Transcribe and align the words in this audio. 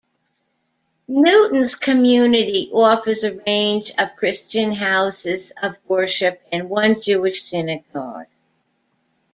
Newton's 1.07 1.75
community 1.75 2.71
offers 2.73 3.23
a 3.23 3.37
range 3.45 3.91
of 3.99 4.15
Christian 4.15 4.71
houses 4.71 5.51
of 5.61 5.75
worship 5.87 6.41
and 6.51 6.71
one 6.71 6.99
Jewish 6.99 7.43
synagogue. 7.43 8.25